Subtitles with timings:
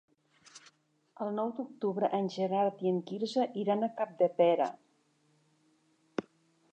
[1.25, 4.71] El nou d'octubre en Gerard i en Quirze iran a Capdepera.